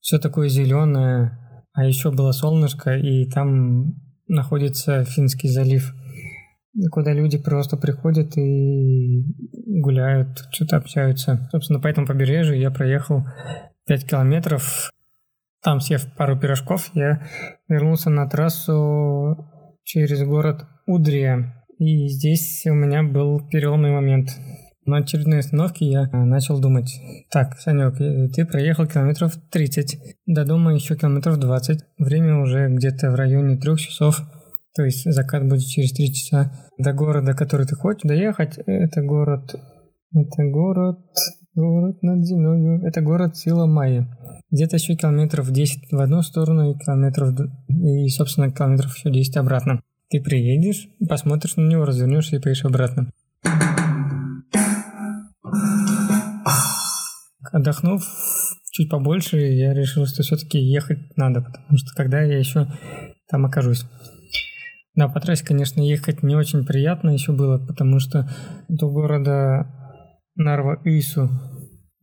все 0.00 0.18
такое 0.18 0.48
зеленое, 0.48 1.38
а 1.72 1.86
еще 1.86 2.10
было 2.10 2.32
солнышко, 2.32 2.96
и 2.96 3.24
там 3.30 3.94
находится 4.30 5.04
Финский 5.04 5.48
залив, 5.48 5.92
куда 6.90 7.12
люди 7.12 7.38
просто 7.38 7.76
приходят 7.76 8.36
и 8.36 9.24
гуляют, 9.66 10.46
что-то 10.52 10.76
общаются. 10.76 11.48
Собственно, 11.50 11.80
по 11.80 11.88
этому 11.88 12.06
побережью 12.06 12.58
я 12.58 12.70
проехал 12.70 13.24
5 13.86 14.06
километров. 14.08 14.90
Там, 15.62 15.80
съев 15.80 16.06
пару 16.16 16.38
пирожков, 16.38 16.90
я 16.94 17.26
вернулся 17.68 18.08
на 18.08 18.26
трассу 18.28 19.36
через 19.84 20.22
город 20.22 20.64
Удрия. 20.86 21.66
И 21.78 22.08
здесь 22.08 22.64
у 22.66 22.74
меня 22.74 23.02
был 23.02 23.46
переломный 23.48 23.90
момент. 23.90 24.30
На 24.86 24.98
очередной 24.98 25.40
остановке 25.40 25.86
я 25.86 26.08
начал 26.12 26.58
думать, 26.58 27.00
так, 27.30 27.58
Санек, 27.58 28.00
э, 28.00 28.28
ты 28.28 28.46
проехал 28.46 28.86
километров 28.86 29.34
30, 29.50 29.98
до 30.26 30.44
дома 30.44 30.74
еще 30.74 30.96
километров 30.96 31.38
20, 31.38 31.80
время 31.98 32.40
уже 32.40 32.68
где-то 32.68 33.10
в 33.10 33.14
районе 33.14 33.58
трех 33.58 33.78
часов, 33.78 34.22
то 34.74 34.84
есть 34.84 35.04
закат 35.04 35.46
будет 35.46 35.66
через 35.66 35.92
три 35.92 36.12
часа. 36.12 36.52
До 36.78 36.92
города, 36.94 37.34
который 37.34 37.66
ты 37.66 37.74
хочешь 37.74 38.08
доехать, 38.08 38.58
это 38.66 39.02
город, 39.02 39.54
это 40.14 40.44
город, 40.44 40.98
город 41.54 42.02
над 42.02 42.24
землей, 42.24 42.86
это 42.86 43.02
город 43.02 43.36
Сила 43.36 43.66
Майя. 43.66 44.08
Где-то 44.50 44.76
еще 44.76 44.94
километров 44.94 45.50
10 45.50 45.92
в 45.92 46.00
одну 46.00 46.22
сторону 46.22 46.70
и 46.70 46.78
километров, 46.78 47.34
и, 47.68 48.08
собственно, 48.08 48.50
километров 48.50 48.96
еще 48.96 49.12
10 49.12 49.36
обратно. 49.36 49.82
Ты 50.08 50.20
приедешь, 50.20 50.88
посмотришь 51.08 51.56
на 51.56 51.68
него, 51.68 51.84
развернешься 51.84 52.36
и 52.36 52.40
поедешь 52.40 52.64
обратно. 52.64 53.10
Отдохнув 57.52 58.02
чуть 58.70 58.90
побольше, 58.90 59.38
я 59.38 59.74
решил, 59.74 60.06
что 60.06 60.22
все-таки 60.22 60.58
ехать 60.58 61.16
надо, 61.16 61.42
потому 61.42 61.76
что 61.76 61.94
когда 61.96 62.20
я 62.22 62.38
еще 62.38 62.66
там 63.28 63.46
окажусь. 63.46 63.84
Да, 64.94 65.08
по 65.08 65.20
трассе, 65.20 65.44
конечно, 65.44 65.80
ехать 65.80 66.22
не 66.22 66.34
очень 66.34 66.64
приятно 66.64 67.10
еще 67.10 67.32
было, 67.32 67.58
потому 67.64 68.00
что 68.00 68.28
до 68.68 68.90
города 68.90 69.66
Нарва-Ису 70.36 71.30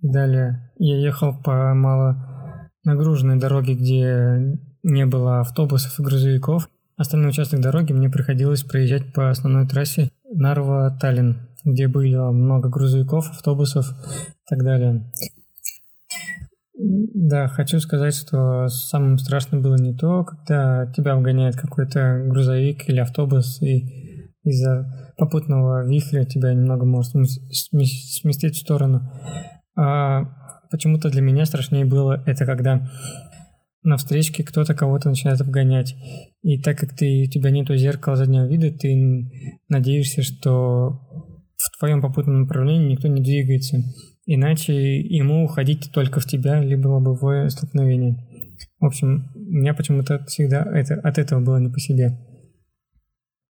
далее 0.01 0.71
я 0.77 0.97
ехал 0.97 1.41
по 1.41 1.73
мало 1.73 2.71
нагруженной 2.83 3.37
дороге, 3.37 3.75
где 3.75 4.59
не 4.83 5.05
было 5.05 5.41
автобусов 5.41 5.99
и 5.99 6.03
грузовиков. 6.03 6.69
Остальной 6.95 7.29
участок 7.29 7.59
дороги 7.59 7.93
мне 7.93 8.09
приходилось 8.09 8.63
проезжать 8.63 9.13
по 9.13 9.29
основной 9.29 9.67
трассе 9.67 10.09
Нарва-Таллин, 10.33 11.35
где 11.67 11.87
было 11.87 12.31
много 12.31 12.69
грузовиков, 12.69 13.29
автобусов 13.29 13.89
и 13.89 14.49
так 14.49 14.63
далее. 14.63 15.11
Да, 16.79 17.47
хочу 17.47 17.79
сказать, 17.79 18.15
что 18.15 18.67
самым 18.67 19.17
страшным 19.17 19.61
было 19.61 19.75
не 19.75 19.95
то, 19.95 20.23
когда 20.23 20.91
тебя 20.95 21.13
обгоняет 21.13 21.55
какой-то 21.55 22.23
грузовик 22.27 22.87
или 22.87 22.99
автобус, 22.99 23.61
и 23.61 24.29
из-за 24.43 25.13
попутного 25.17 25.85
вихря 25.85 26.23
тебя 26.23 26.53
немного 26.53 26.85
может 26.85 27.11
сместить 27.11 28.55
в 28.55 28.61
сторону. 28.61 29.01
А 29.75 30.23
почему-то 30.71 31.09
для 31.09 31.21
меня 31.21 31.45
страшнее 31.45 31.85
было 31.85 32.23
это, 32.25 32.45
когда 32.45 32.87
на 33.83 33.97
встречке 33.97 34.43
кто-то 34.43 34.73
кого-то 34.75 35.09
начинает 35.09 35.41
обгонять. 35.41 35.95
И 36.43 36.61
так 36.61 36.77
как 36.77 36.95
ты, 36.95 37.23
у 37.27 37.29
тебя 37.29 37.49
нету 37.49 37.75
зеркала 37.75 38.15
заднего 38.15 38.45
вида, 38.45 38.71
ты 38.71 38.95
надеешься, 39.69 40.21
что 40.21 41.26
в 41.57 41.77
твоем 41.79 42.01
попутном 42.01 42.41
направлении 42.41 42.91
никто 42.91 43.07
не 43.07 43.21
двигается. 43.21 43.77
Иначе 44.25 44.99
ему 45.01 45.45
уходить 45.45 45.89
только 45.91 46.19
в 46.19 46.25
тебя, 46.25 46.61
либо 46.61 46.87
лобовое 46.87 47.49
столкновение. 47.49 48.17
В 48.79 48.85
общем, 48.85 49.31
у 49.35 49.39
меня 49.39 49.73
почему-то 49.73 50.23
всегда 50.25 50.63
это, 50.63 50.95
от 50.95 51.17
этого 51.17 51.39
было 51.39 51.57
не 51.57 51.69
по 51.69 51.79
себе. 51.79 52.17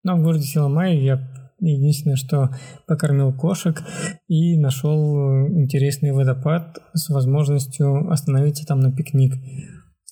Но 0.04 0.16
в 0.16 0.24
городе 0.24 0.44
Силамай 0.44 0.98
я 0.98 1.20
единственное, 1.60 2.16
что 2.16 2.50
покормил 2.88 3.34
кошек 3.34 3.84
и 4.28 4.58
нашел 4.58 5.48
интересный 5.48 6.12
водопад 6.12 6.78
с 6.94 7.10
возможностью 7.10 8.10
остановиться 8.10 8.66
там 8.66 8.80
на 8.80 8.92
пикник. 8.92 9.34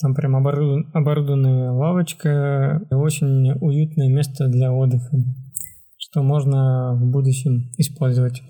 Там 0.01 0.13
прям 0.13 0.35
оборудован, 0.35 0.91
оборудованная 0.93 1.71
лавочка, 1.71 2.81
очень 2.91 3.51
уютное 3.61 4.09
место 4.09 4.47
для 4.47 4.71
отдыха, 4.71 5.17
что 6.17 6.23
можно 6.23 6.95
в 6.95 7.05
будущем 7.05 7.71
использовать. 7.77 8.41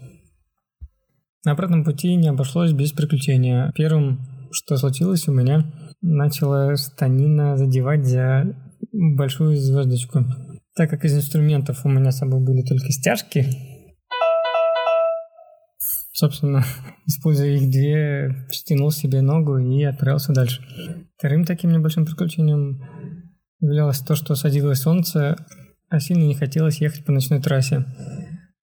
На 1.43 1.51
обратном 1.51 1.83
пути 1.83 2.15
не 2.15 2.29
обошлось 2.29 2.71
без 2.71 2.93
приключения. 2.93 3.73
Первым, 3.75 4.21
что 4.51 4.77
случилось 4.77 5.27
у 5.27 5.33
меня, 5.33 5.69
начала 6.01 6.77
станина 6.77 7.57
задевать 7.57 8.05
за 8.05 8.55
большую 8.93 9.57
звездочку. 9.57 10.23
Так 10.77 10.89
как 10.89 11.03
из 11.03 11.17
инструментов 11.17 11.83
у 11.83 11.89
меня 11.89 12.11
с 12.11 12.19
собой 12.19 12.39
были 12.39 12.61
только 12.61 12.89
стяжки, 12.89 13.45
собственно, 16.13 16.63
используя 17.05 17.49
их 17.49 17.69
две, 17.69 18.47
стянул 18.49 18.91
себе 18.91 19.19
ногу 19.19 19.57
и 19.57 19.83
отправился 19.83 20.31
дальше. 20.31 20.63
Вторым 21.17 21.43
таким 21.43 21.71
небольшим 21.71 22.05
приключением 22.05 22.81
являлось 23.59 23.99
то, 23.99 24.15
что 24.15 24.35
садилось 24.35 24.79
солнце, 24.79 25.35
а 25.89 25.99
сильно 25.99 26.23
не 26.23 26.35
хотелось 26.35 26.81
ехать 26.81 27.05
по 27.05 27.11
ночной 27.11 27.41
трассе. 27.41 27.85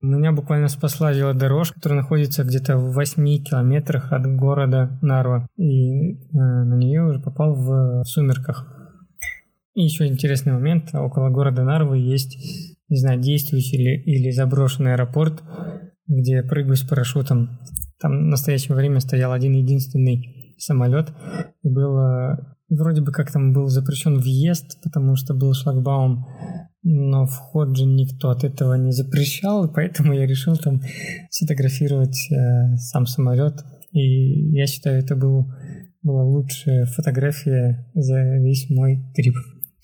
Меня 0.01 0.33
буквально 0.33 0.69
спасла 0.69 1.13
велодорожка, 1.13 1.77
которая 1.77 2.03
находится 2.03 2.45
где-то 2.45 2.77
в 2.77 2.93
8 2.93 3.43
километрах 3.43 4.13
от 4.13 4.27
города 4.27 4.99
Нарва. 5.01 5.47
И 5.57 6.13
э, 6.13 6.17
на 6.35 6.75
нее 6.77 7.03
уже 7.05 7.21
попал 7.21 7.55
в 7.55 8.05
сумерках. 8.05 8.67
И 9.73 9.83
еще 9.83 10.07
интересный 10.07 10.53
момент. 10.53 10.95
Около 10.95 11.31
города 11.31 11.65
Нарвы 11.65 11.97
есть, 11.99 12.37
не 12.91 12.99
знаю, 12.99 13.19
действующий 13.19 13.77
или, 13.77 14.03
или 14.03 14.31
заброшенный 14.31 14.93
аэропорт, 14.93 15.43
где 16.07 16.43
прыгаю 16.43 16.77
с 16.77 16.83
парашютом. 16.83 17.59
Там 17.99 18.13
в 18.13 18.27
настоящее 18.27 18.77
время 18.77 19.01
стоял 19.01 19.33
один 19.33 19.55
единственный 19.55 20.55
самолет. 20.59 21.15
И 21.63 21.69
было... 21.71 22.57
Вроде 22.69 23.01
бы 23.01 23.11
как 23.13 23.33
там 23.33 23.55
был 23.55 23.69
запрещен 23.69 24.19
въезд, 24.19 24.83
потому 24.83 25.17
что 25.17 25.33
был 25.33 25.55
шлагбаум 25.55 26.27
но 26.85 27.25
вход 27.27 27.77
же 27.77 27.87
никто 27.87 28.29
от 28.29 28.45
этого 28.45 28.75
не 28.75 28.93
запрещал, 28.93 29.73
поэтому 29.73 30.13
я 30.13 30.27
решил 30.27 30.57
там 30.57 30.83
сфотографировать 31.31 32.31
э, 32.31 32.77
сам 32.77 33.07
самолет. 33.07 33.65
И 33.93 34.51
я 34.51 34.67
считаю, 34.67 34.99
это 34.99 35.17
был, 35.17 35.51
была 36.03 36.25
лучшая 36.25 36.85
фотография 36.85 37.91
за 37.95 38.37
весь 38.37 38.69
мой 38.69 39.03
трип. 39.15 39.35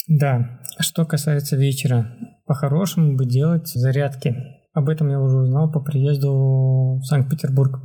Да, 0.08 0.60
что 0.78 1.06
касается 1.06 1.56
вечера, 1.56 2.12
по-хорошему 2.44 3.16
бы 3.16 3.24
делать 3.24 3.68
зарядки. 3.68 4.36
Об 4.74 4.88
этом 4.88 5.08
я 5.08 5.20
уже 5.20 5.38
узнал 5.38 5.72
по 5.72 5.80
приезду 5.80 6.98
в 7.00 7.02
Санкт-Петербург. 7.04 7.80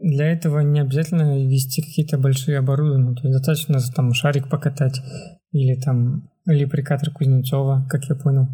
Для 0.00 0.26
этого 0.26 0.60
не 0.60 0.80
обязательно 0.80 1.46
вести 1.46 1.80
какие-то 1.80 2.18
большие 2.18 2.58
оборудования, 2.58 3.14
то 3.14 3.26
есть 3.26 3.38
достаточно 3.38 3.78
там 3.94 4.12
шарик 4.12 4.50
покатать 4.50 5.00
или 5.52 5.80
там 5.80 6.28
леприкатор 6.46 7.10
Кузнецова, 7.10 7.86
как 7.88 8.04
я 8.04 8.14
понял. 8.14 8.48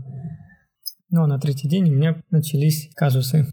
Ну 1.10 1.22
а 1.22 1.26
на 1.26 1.38
третий 1.38 1.68
день 1.68 1.90
у 1.90 1.94
меня 1.94 2.22
начались 2.30 2.90
казусы. 2.94 3.46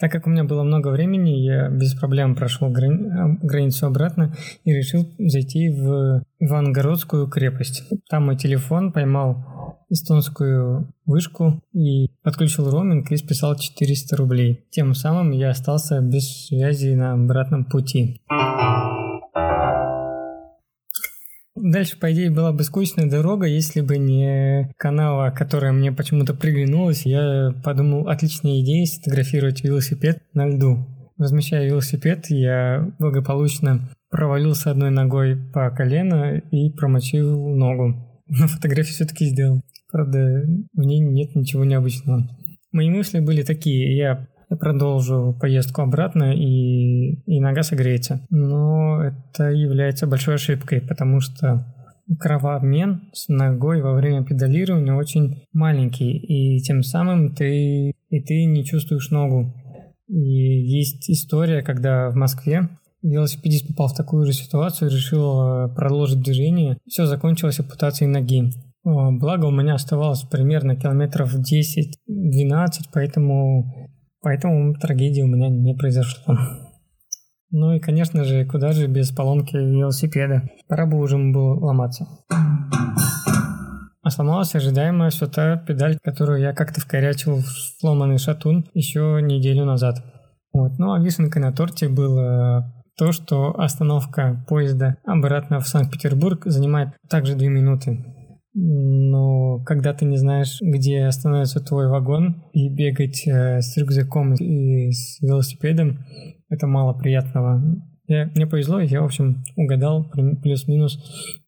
Так 0.00 0.10
как 0.10 0.26
у 0.26 0.30
меня 0.30 0.44
было 0.44 0.64
много 0.64 0.88
времени, 0.88 1.30
я 1.30 1.70
без 1.70 1.94
проблем 1.94 2.34
прошел 2.34 2.68
грани- 2.68 3.38
границу 3.42 3.86
обратно 3.86 4.34
и 4.64 4.72
решил 4.72 5.08
зайти 5.18 5.70
в 5.70 6.22
Ивангородскую 6.40 7.28
крепость. 7.28 7.84
Там 8.10 8.26
мой 8.26 8.36
телефон 8.36 8.92
поймал 8.92 9.86
эстонскую 9.88 10.92
вышку 11.06 11.62
и 11.72 12.08
подключил 12.22 12.70
роуминг 12.70 13.10
и 13.12 13.16
списал 13.16 13.56
400 13.56 14.16
рублей. 14.16 14.66
Тем 14.70 14.94
самым 14.94 15.30
я 15.30 15.50
остался 15.50 16.00
без 16.00 16.46
связи 16.46 16.94
на 16.94 17.12
обратном 17.12 17.64
пути. 17.64 18.20
Дальше, 21.64 21.98
по 21.98 22.12
идее, 22.12 22.30
была 22.30 22.52
бы 22.52 22.62
скучная 22.62 23.08
дорога, 23.08 23.46
если 23.46 23.80
бы 23.80 23.96
не 23.96 24.70
канава, 24.76 25.30
которая 25.30 25.72
мне 25.72 25.92
почему-то 25.92 26.34
приглянулась. 26.34 27.06
Я 27.06 27.54
подумал, 27.64 28.06
отличная 28.06 28.60
идея 28.60 28.84
сфотографировать 28.84 29.64
велосипед 29.64 30.22
на 30.34 30.46
льду. 30.46 30.86
Размещая 31.16 31.66
велосипед, 31.66 32.26
я 32.28 32.92
благополучно 32.98 33.88
провалился 34.10 34.72
одной 34.72 34.90
ногой 34.90 35.36
по 35.54 35.70
колено 35.70 36.36
и 36.36 36.68
промочил 36.68 37.48
ногу. 37.56 37.94
Но 38.28 38.46
фотографию 38.46 38.92
все-таки 38.92 39.24
сделал. 39.24 39.62
Правда, 39.90 40.42
в 40.74 40.80
ней 40.80 41.00
нет 41.00 41.34
ничего 41.34 41.64
необычного. 41.64 42.28
Мои 42.72 42.90
мысли 42.90 43.20
были 43.20 43.40
такие. 43.40 43.96
Я 43.96 44.28
я 44.54 44.58
продолжу 44.58 45.36
поездку 45.40 45.82
обратно 45.82 46.34
и, 46.34 47.14
и 47.26 47.40
нога 47.40 47.62
согреется. 47.62 48.24
Но 48.30 49.02
это 49.02 49.50
является 49.50 50.06
большой 50.06 50.36
ошибкой, 50.36 50.80
потому 50.80 51.20
что 51.20 51.66
кровообмен 52.18 53.10
с 53.12 53.28
ногой 53.28 53.82
во 53.82 53.94
время 53.94 54.24
педалирования 54.24 54.94
очень 54.94 55.44
маленький, 55.52 56.16
и 56.16 56.60
тем 56.60 56.82
самым 56.82 57.34
ты 57.34 57.92
и 58.10 58.20
ты 58.20 58.44
не 58.44 58.64
чувствуешь 58.64 59.10
ногу. 59.10 59.52
И 60.08 60.14
есть 60.14 61.10
история, 61.10 61.62
когда 61.62 62.10
в 62.10 62.14
Москве 62.14 62.68
велосипедист 63.02 63.68
попал 63.68 63.88
в 63.88 63.94
такую 63.94 64.24
же 64.24 64.32
ситуацию, 64.32 64.90
решил 64.90 65.42
э, 65.42 65.74
продолжить 65.74 66.22
движение. 66.22 66.78
Все 66.86 67.06
закончилось 67.06 67.60
ампутацией 67.60 68.10
ноги. 68.10 68.50
Благо 68.84 69.46
у 69.46 69.50
меня 69.50 69.74
оставалось 69.74 70.22
примерно 70.22 70.76
километров 70.76 71.34
10-12, 71.34 72.90
поэтому, 72.92 73.88
поэтому 74.24 74.74
трагедии 74.74 75.22
у 75.22 75.28
меня 75.28 75.48
не 75.48 75.74
произошло. 75.74 76.36
Ну 77.50 77.72
и, 77.72 77.78
конечно 77.78 78.24
же, 78.24 78.44
куда 78.46 78.72
же 78.72 78.88
без 78.88 79.12
поломки 79.12 79.54
велосипеда. 79.54 80.42
Пора 80.66 80.86
бы 80.86 80.98
уже 80.98 81.16
было 81.16 81.54
ломаться. 81.54 82.08
А 84.02 84.10
сломалась 84.10 84.54
ожидаемая 84.56 85.10
все 85.10 85.28
та 85.28 85.56
педаль, 85.56 85.98
которую 86.02 86.40
я 86.40 86.52
как-то 86.52 86.80
вкорячил 86.80 87.36
в 87.36 87.46
сломанный 87.78 88.18
шатун 88.18 88.66
еще 88.74 89.20
неделю 89.22 89.64
назад. 89.64 90.02
Вот. 90.52 90.78
Ну 90.78 90.92
а 90.92 90.98
вишенкой 90.98 91.42
на 91.42 91.52
торте 91.52 91.88
было 91.88 92.72
то, 92.96 93.12
что 93.12 93.58
остановка 93.58 94.44
поезда 94.48 94.96
обратно 95.04 95.60
в 95.60 95.68
Санкт-Петербург 95.68 96.42
занимает 96.46 96.88
также 97.08 97.34
2 97.34 97.48
минуты. 97.48 98.04
Но 98.54 99.58
когда 99.64 99.92
ты 99.94 100.04
не 100.04 100.16
знаешь, 100.16 100.58
где 100.60 101.04
остановится 101.04 101.60
твой 101.60 101.88
вагон, 101.88 102.44
и 102.52 102.68
бегать 102.68 103.26
э, 103.26 103.60
с 103.60 103.76
рюкзаком 103.76 104.34
и 104.34 104.92
с 104.92 105.20
велосипедом, 105.20 106.04
это 106.48 106.68
мало 106.68 106.92
приятного. 106.94 107.62
Я, 108.06 108.26
мне 108.34 108.46
повезло, 108.46 108.80
я, 108.80 109.00
в 109.00 109.06
общем, 109.06 109.42
угадал 109.56 110.08
плюс-минус 110.42 110.98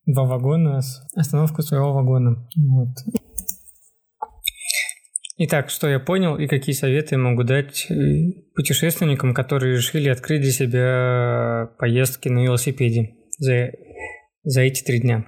два 0.06 0.24
вагона 0.24 0.80
с 0.80 1.06
остановку 1.14 1.62
своего 1.62 1.92
вагона. 1.92 2.48
Вот. 2.56 2.88
Итак, 5.38 5.68
что 5.68 5.86
я 5.86 6.00
понял 6.00 6.36
и 6.38 6.46
какие 6.46 6.74
советы 6.74 7.18
могу 7.18 7.44
дать 7.44 7.86
э, 7.90 7.94
путешественникам, 8.54 9.32
которые 9.34 9.76
решили 9.76 10.08
открыть 10.08 10.40
для 10.40 10.50
себя 10.50 11.68
поездки 11.78 12.28
на 12.30 12.42
велосипеде 12.42 13.14
за, 13.38 13.70
за 14.44 14.62
эти 14.62 14.82
три 14.82 15.00
дня. 15.00 15.26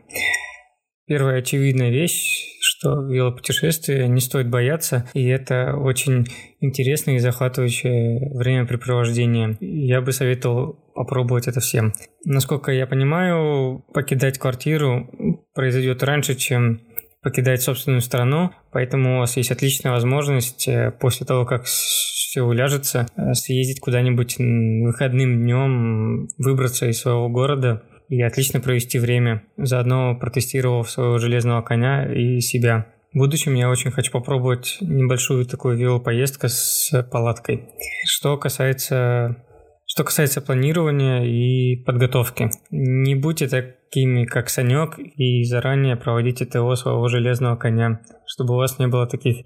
Первая 1.09 1.39
очевидная 1.39 1.89
вещь, 1.89 2.59
что 2.61 3.03
велопутешествие 3.03 4.09
не 4.09 4.21
стоит 4.21 4.51
бояться, 4.51 5.09
и 5.15 5.27
это 5.27 5.75
очень 5.75 6.27
интересное 6.61 7.17
и 7.17 7.19
захватывающее 7.19 8.31
времяпрепровождение. 8.35 9.57
Я 9.61 10.03
бы 10.03 10.13
советовал 10.13 10.75
попробовать 10.95 11.49
это 11.49 11.61
всем. 11.61 11.95
Насколько 12.27 12.73
я 12.73 12.87
понимаю, 12.87 13.87
покидать 13.95 14.39
квартиру 14.39 15.09
произойдет 15.55 16.03
раньше, 16.03 16.35
чем 16.35 16.83
покидать 17.23 17.63
собственную 17.63 18.03
страну, 18.03 18.51
поэтому 18.71 19.17
у 19.17 19.19
вас 19.21 19.39
есть 19.39 19.51
отличная 19.51 19.93
возможность 19.93 20.69
э, 20.69 20.93
после 21.01 21.27
того, 21.27 21.47
как 21.47 21.65
все 21.65 22.43
уляжется, 22.43 23.07
э, 23.17 23.33
съездить 23.33 23.81
куда-нибудь 23.81 24.37
выходным 24.39 25.43
днем, 25.43 26.29
выбраться 26.39 26.87
из 26.87 27.01
своего 27.01 27.29
города 27.29 27.83
и 28.09 28.21
отлично 28.23 28.61
провести 28.61 28.99
время, 28.99 29.45
заодно 29.57 30.17
протестировав 30.19 30.91
своего 30.91 31.19
железного 31.19 31.63
коня 31.63 32.13
и 32.13 32.41
себя. 32.41 32.87
В 33.13 33.19
будущем 33.19 33.55
я 33.55 33.71
очень 33.71 33.91
хочу 33.91 34.13
попробовать 34.13 34.79
небольшую 34.81 35.47
такую 35.47 35.79
велопоездку 35.79 36.49
с 36.49 36.91
палаткой. 37.11 37.69
Что 38.07 38.37
касается 38.37 39.45
что 39.91 40.05
касается 40.05 40.43
планирования 40.43 41.25
и 41.25 41.83
подготовки, 41.83 42.51
не 42.71 43.15
будьте 43.15 43.49
такими, 43.49 44.27
как 44.27 44.51
Санек, 44.51 44.99
и 44.99 45.43
заранее 45.45 45.97
проводите 45.97 46.45
ТО 46.45 46.77
своего 46.77 47.09
железного 47.09 47.57
коня, 47.57 48.01
чтобы 48.27 48.55
у 48.55 48.59
вас 48.59 48.79
не 48.79 48.87
было 48.87 49.07
таких 49.07 49.39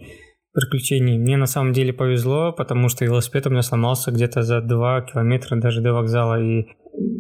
приключений. 0.53 1.17
Мне 1.17 1.37
на 1.37 1.47
самом 1.47 1.73
деле 1.73 1.93
повезло, 1.93 2.53
потому 2.53 2.89
что 2.89 3.05
велосипед 3.05 3.47
у 3.47 3.51
меня 3.51 3.63
сломался 3.63 4.11
где-то 4.11 4.43
за 4.43 4.61
2 4.61 5.03
километра 5.03 5.57
даже 5.57 5.81
до 5.81 5.95
вокзала, 5.95 6.43
и 6.43 6.67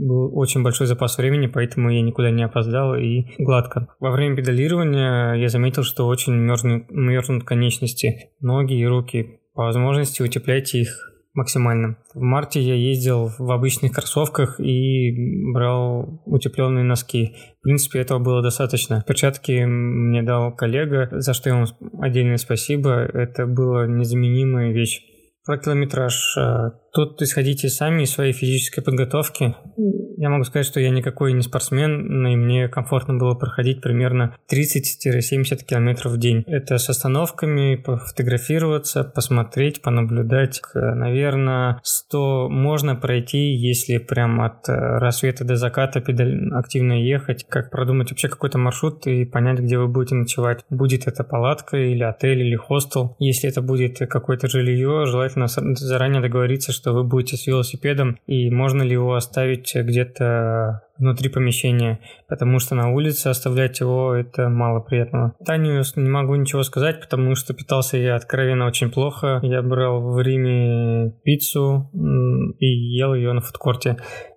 был 0.06 0.36
очень 0.36 0.62
большой 0.62 0.86
запас 0.86 1.16
времени, 1.18 1.46
поэтому 1.46 1.90
я 1.90 2.02
никуда 2.02 2.30
не 2.30 2.42
опоздал 2.42 2.94
и 2.94 3.24
гладко. 3.38 3.88
Во 4.00 4.10
время 4.10 4.36
педалирования 4.36 5.34
я 5.34 5.48
заметил, 5.48 5.82
что 5.82 6.06
очень 6.06 6.34
мерзнут, 6.34 6.90
мерзнут 6.90 7.44
конечности, 7.44 8.30
ноги 8.40 8.74
и 8.74 8.86
руки. 8.86 9.40
По 9.54 9.64
возможности 9.64 10.22
утепляйте 10.22 10.80
их 10.80 11.12
максимально. 11.34 11.96
В 12.14 12.20
марте 12.20 12.60
я 12.60 12.74
ездил 12.74 13.30
в 13.38 13.50
обычных 13.50 13.92
кроссовках 13.92 14.60
и 14.60 15.12
брал 15.52 16.22
утепленные 16.26 16.84
носки. 16.84 17.36
В 17.60 17.62
принципе, 17.62 18.00
этого 18.00 18.18
было 18.18 18.42
достаточно. 18.42 19.02
Перчатки 19.06 19.64
мне 19.64 20.22
дал 20.22 20.54
коллега, 20.54 21.08
за 21.12 21.32
что 21.32 21.50
ему 21.50 21.66
отдельное 22.00 22.36
спасибо. 22.36 22.90
Это 22.90 23.46
была 23.46 23.86
незаменимая 23.86 24.72
вещь. 24.72 25.00
Про 25.44 25.58
километраж. 25.58 26.36
Тут 26.94 27.22
исходите 27.22 27.70
сами 27.70 28.02
из 28.02 28.10
своей 28.10 28.34
физической 28.34 28.82
подготовки. 28.82 29.54
Я 30.18 30.28
могу 30.28 30.44
сказать, 30.44 30.66
что 30.66 30.78
я 30.78 30.90
никакой 30.90 31.32
не 31.32 31.40
спортсмен, 31.40 32.26
и 32.26 32.36
мне 32.36 32.68
комфортно 32.68 33.14
было 33.14 33.34
проходить 33.34 33.80
примерно 33.80 34.36
30-70 34.52 35.64
километров 35.64 36.12
в 36.12 36.18
день. 36.18 36.44
Это 36.46 36.76
с 36.76 36.90
остановками, 36.90 37.76
пофотографироваться, 37.76 39.04
посмотреть, 39.04 39.80
понаблюдать. 39.80 40.60
Наверное, 40.74 41.80
100 41.82 42.50
можно 42.50 42.94
пройти, 42.94 43.54
если 43.54 43.96
прям 43.96 44.42
от 44.42 44.68
э, 44.68 44.72
рассвета 44.74 45.44
до 45.44 45.56
заката 45.56 46.02
педаль 46.02 46.52
активно 46.52 47.02
ехать, 47.02 47.46
как 47.48 47.70
продумать 47.70 48.10
вообще 48.10 48.28
какой-то 48.28 48.58
маршрут 48.58 49.06
и 49.06 49.24
понять, 49.24 49.60
где 49.60 49.78
вы 49.78 49.88
будете 49.88 50.14
ночевать. 50.14 50.62
Будет 50.68 51.06
это 51.06 51.24
палатка 51.24 51.78
или 51.78 52.02
отель 52.02 52.42
или 52.42 52.54
хостел. 52.54 53.16
Если 53.18 53.48
это 53.48 53.62
будет 53.62 53.98
какое-то 53.98 54.46
жилье, 54.46 55.06
желательно 55.06 55.46
заранее 55.46 56.20
договориться, 56.20 56.70
что 56.81 56.81
вы 56.90 57.04
будете 57.04 57.36
с 57.36 57.46
велосипедом 57.46 58.18
и 58.26 58.50
можно 58.50 58.82
ли 58.82 58.92
его 58.92 59.14
оставить 59.14 59.72
где-то 59.74 60.82
где 60.92 60.92
внутри 60.98 61.28
помещения, 61.28 62.00
потому 62.28 62.58
что 62.58 62.74
на 62.74 62.92
улице 62.92 63.28
оставлять 63.28 63.80
его 63.80 64.14
это 64.14 64.48
мало 64.48 64.80
приятного. 64.80 65.34
Танию 65.44 65.82
не 65.96 66.08
могу 66.08 66.34
ничего 66.36 66.62
сказать, 66.62 67.00
потому 67.00 67.34
что 67.34 67.54
питался 67.54 67.98
я 67.98 68.14
откровенно 68.14 68.66
очень 68.66 68.90
плохо. 68.90 69.40
Я 69.42 69.62
брал 69.62 70.00
в 70.00 70.20
Риме 70.20 71.12
пиццу 71.24 71.90
и 72.58 72.66
ел 72.66 73.14
ее 73.14 73.32
на 73.32 73.40
фудкорте. 73.40 73.96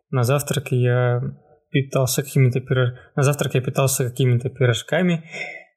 На 0.10 0.23
завтрак 0.23 0.71
я 0.71 1.21
питался 1.69 2.23
какими-то 2.23 2.62
пирож... 2.62 2.89
На 3.15 3.23
завтрак 3.23 3.55
я 3.55 3.62
питался 3.62 4.10
какими-то 4.10 4.49
пирожками. 4.49 5.23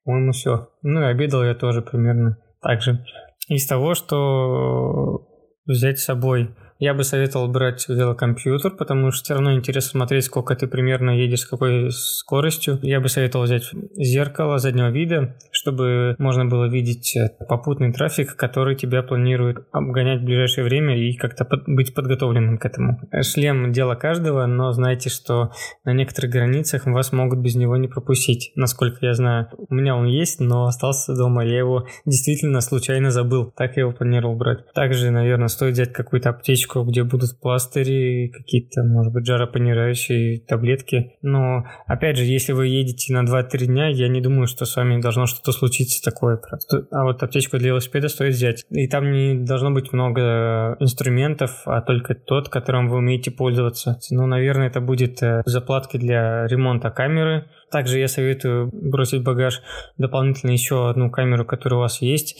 По-моему, 0.04 0.32
все. 0.32 0.68
Ну 0.82 1.02
и 1.02 1.04
обедал 1.04 1.44
я 1.44 1.54
тоже 1.54 1.82
примерно 1.82 2.38
так 2.62 2.80
же. 2.80 3.04
Из 3.48 3.66
того, 3.66 3.94
что 3.94 5.27
взять 5.68 6.00
с 6.00 6.04
собой 6.04 6.50
я 6.78 6.94
бы 6.94 7.02
советовал 7.02 7.48
брать 7.48 7.88
велокомпьютер, 7.88 8.70
потому 8.72 9.10
что 9.10 9.24
все 9.24 9.34
равно 9.34 9.54
интересно 9.54 9.90
смотреть, 9.90 10.24
сколько 10.24 10.54
ты 10.54 10.68
примерно 10.68 11.10
едешь, 11.10 11.40
с 11.40 11.46
какой 11.46 11.90
скоростью. 11.90 12.78
Я 12.82 13.00
бы 13.00 13.08
советовал 13.08 13.46
взять 13.46 13.70
зеркало 13.96 14.58
заднего 14.58 14.90
вида, 14.90 15.36
чтобы 15.50 16.14
можно 16.18 16.44
было 16.44 16.66
видеть 16.66 17.16
э, 17.16 17.30
попутный 17.48 17.92
трафик, 17.92 18.36
который 18.36 18.76
тебя 18.76 19.02
планирует 19.02 19.66
обгонять 19.72 20.20
в 20.20 20.24
ближайшее 20.24 20.64
время 20.64 20.96
и 20.96 21.14
как-то 21.14 21.44
под, 21.44 21.64
быть 21.66 21.94
подготовленным 21.94 22.58
к 22.58 22.64
этому. 22.64 23.00
Шлем– 23.22 23.72
дело 23.78 23.96
каждого, 23.96 24.46
но 24.46 24.70
знайте, 24.72 25.10
что 25.10 25.50
на 25.84 25.92
некоторых 25.92 26.30
границах 26.30 26.86
вас 26.86 27.12
могут 27.12 27.40
без 27.40 27.56
него 27.56 27.76
не 27.76 27.88
пропустить, 27.88 28.52
насколько 28.54 29.04
я 29.04 29.14
знаю. 29.14 29.48
У 29.68 29.74
меня 29.74 29.96
он 29.96 30.06
есть, 30.06 30.40
но 30.40 30.66
остался 30.66 31.16
дома, 31.16 31.44
я 31.44 31.58
его 31.58 31.86
действительно 32.06 32.60
случайно 32.60 33.10
забыл. 33.10 33.52
Так 33.56 33.76
я 33.76 33.82
его 33.82 33.92
планировал 33.92 34.36
брать. 34.36 34.72
Также, 34.74 35.10
наверное, 35.10 35.48
стоит 35.48 35.72
взять 35.72 35.92
какую-то 35.92 36.30
аптечку 36.30 36.67
аптечку, 36.68 36.84
где 36.84 37.04
будут 37.04 37.40
пластыри, 37.40 38.28
какие-то, 38.28 38.82
может 38.82 39.12
быть, 39.12 39.26
жаропонижающие 39.26 40.40
таблетки. 40.40 41.16
Но, 41.22 41.64
опять 41.86 42.16
же, 42.16 42.24
если 42.24 42.52
вы 42.52 42.66
едете 42.68 43.12
на 43.12 43.24
2-3 43.24 43.66
дня, 43.66 43.88
я 43.88 44.08
не 44.08 44.20
думаю, 44.20 44.46
что 44.46 44.64
с 44.64 44.76
вами 44.76 45.00
должно 45.00 45.26
что-то 45.26 45.52
случиться 45.52 46.02
такое. 46.02 46.40
А 46.90 47.04
вот 47.04 47.22
аптечку 47.22 47.58
для 47.58 47.68
велосипеда 47.68 48.08
стоит 48.08 48.34
взять. 48.34 48.64
И 48.70 48.88
там 48.88 49.10
не 49.10 49.44
должно 49.44 49.70
быть 49.70 49.92
много 49.92 50.76
инструментов, 50.80 51.62
а 51.66 51.80
только 51.80 52.14
тот, 52.14 52.48
которым 52.48 52.88
вы 52.88 52.98
умеете 52.98 53.30
пользоваться. 53.30 53.98
Ну, 54.10 54.26
наверное, 54.26 54.68
это 54.68 54.80
будет 54.80 55.22
э, 55.22 55.42
заплатки 55.46 55.96
для 55.96 56.46
ремонта 56.46 56.90
камеры, 56.90 57.46
также 57.70 57.98
я 57.98 58.08
советую 58.08 58.70
бросить 58.72 59.22
багаж 59.22 59.60
дополнительно 59.98 60.52
еще 60.52 60.88
одну 60.88 61.10
камеру, 61.10 61.44
которая 61.44 61.78
у 61.78 61.82
вас 61.82 62.00
есть, 62.00 62.36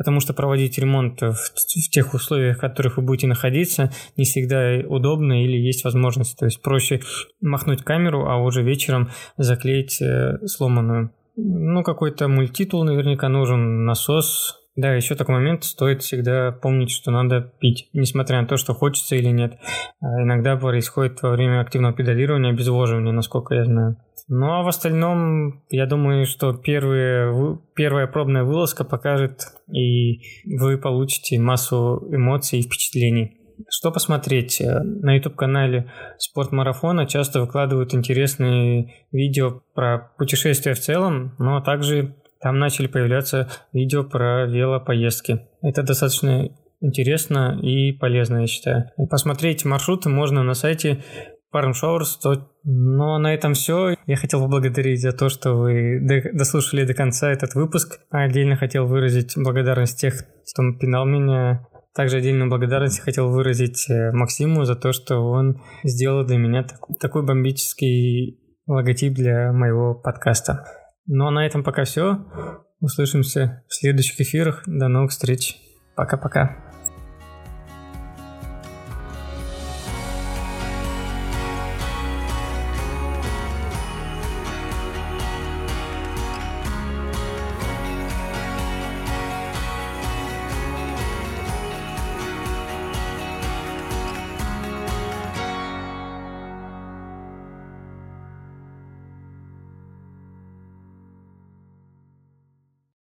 потому 0.00 0.20
что 0.20 0.32
проводить 0.32 0.78
ремонт 0.78 1.20
в, 1.20 1.34
в 1.34 1.90
тех 1.90 2.14
условиях, 2.14 2.56
в 2.56 2.60
которых 2.60 2.96
вы 2.96 3.02
будете 3.02 3.26
находиться, 3.26 3.92
не 4.16 4.24
всегда 4.24 4.78
удобно 4.88 5.44
или 5.44 5.58
есть 5.58 5.84
возможность. 5.84 6.38
То 6.38 6.46
есть 6.46 6.62
проще 6.62 7.02
махнуть 7.42 7.82
камеру, 7.82 8.24
а 8.26 8.38
уже 8.38 8.62
вечером 8.62 9.10
заклеить 9.36 10.00
э, 10.00 10.38
сломанную. 10.46 11.10
Ну, 11.36 11.82
какой-то 11.82 12.28
мультитул 12.28 12.82
наверняка 12.84 13.28
нужен, 13.28 13.84
насос, 13.84 14.58
да, 14.74 14.94
еще 14.94 15.16
такой 15.16 15.34
момент, 15.34 15.64
стоит 15.64 16.00
всегда 16.00 16.50
помнить, 16.50 16.90
что 16.90 17.10
надо 17.10 17.52
пить, 17.60 17.90
несмотря 17.92 18.40
на 18.40 18.46
то, 18.46 18.56
что 18.56 18.72
хочется 18.72 19.16
или 19.16 19.28
нет. 19.28 19.58
А 20.00 20.22
иногда 20.22 20.56
происходит 20.56 21.20
во 21.20 21.32
время 21.32 21.60
активного 21.60 21.92
педалирования 21.92 22.52
обезвоживание, 22.52 23.12
насколько 23.12 23.54
я 23.54 23.66
знаю. 23.66 23.98
Ну 24.32 24.46
а 24.46 24.62
в 24.62 24.68
остальном, 24.68 25.64
я 25.70 25.86
думаю, 25.86 26.24
что 26.24 26.52
первые, 26.52 27.58
первая 27.74 28.06
пробная 28.06 28.44
вылазка 28.44 28.84
покажет, 28.84 29.40
и 29.68 30.20
вы 30.46 30.78
получите 30.78 31.40
массу 31.40 32.06
эмоций 32.12 32.60
и 32.60 32.62
впечатлений. 32.62 33.40
Что 33.68 33.90
посмотреть? 33.90 34.60
Э, 34.60 34.82
на 34.84 35.16
YouTube-канале 35.16 35.90
Спортмарафона 36.16 37.06
часто 37.06 37.40
выкладывают 37.40 37.92
интересные 37.92 38.94
видео 39.10 39.62
про 39.74 40.12
путешествия 40.16 40.74
в 40.74 40.80
целом, 40.80 41.34
но 41.40 41.60
также 41.60 42.14
там 42.40 42.60
начали 42.60 42.86
появляться 42.86 43.50
видео 43.72 44.04
про 44.04 44.46
велопоездки. 44.46 45.40
Это 45.60 45.82
достаточно 45.82 46.50
интересно 46.80 47.58
и 47.60 47.90
полезно, 47.92 48.42
я 48.42 48.46
считаю. 48.46 48.90
Посмотреть 49.10 49.64
маршруты 49.64 50.08
можно 50.08 50.44
на 50.44 50.54
сайте 50.54 51.02
Farm 51.54 51.72
Showers. 51.72 52.18
Но 52.64 53.18
на 53.18 53.34
этом 53.34 53.54
все. 53.54 53.96
Я 54.06 54.16
хотел 54.16 54.40
поблагодарить 54.40 55.00
за 55.00 55.12
то, 55.12 55.28
что 55.28 55.54
вы 55.54 56.00
дослушали 56.32 56.84
до 56.84 56.94
конца 56.94 57.30
этот 57.30 57.54
выпуск. 57.54 58.00
Отдельно 58.10 58.56
хотел 58.56 58.86
выразить 58.86 59.34
благодарность 59.36 59.98
тех, 59.98 60.14
кто 60.14 60.72
пинал 60.78 61.06
меня 61.06 61.66
также 61.94 62.18
отдельную 62.18 62.48
благодарность 62.48 63.00
хотел 63.00 63.30
выразить 63.30 63.90
э, 63.90 64.12
Максиму 64.12 64.64
за 64.64 64.76
то, 64.76 64.92
что 64.92 65.16
он 65.18 65.60
сделал 65.82 66.24
для 66.24 66.38
меня 66.38 66.64
такой 67.00 67.26
бомбический 67.26 68.38
логотип 68.66 69.12
для 69.14 69.52
моего 69.52 69.94
подкаста. 69.94 70.64
Ну 71.06 71.26
а 71.26 71.30
на 71.30 71.44
этом 71.44 71.64
пока 71.64 71.84
все. 71.84 72.24
Услышимся 72.80 73.64
в 73.68 73.74
следующих 73.74 74.20
эфирах. 74.20 74.62
До 74.66 74.88
новых 74.88 75.10
встреч. 75.10 75.56
Пока-пока. 75.96 76.69